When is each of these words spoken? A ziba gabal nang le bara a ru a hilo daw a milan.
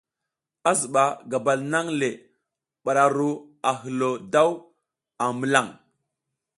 A 0.71 0.71
ziba 0.79 1.03
gabal 1.31 1.59
nang 1.71 1.89
le 1.99 2.09
bara 2.83 3.01
a 3.09 3.13
ru 3.15 3.29
a 3.69 3.71
hilo 3.81 4.09
daw 4.33 4.49
a 5.23 5.25
milan. 5.39 5.67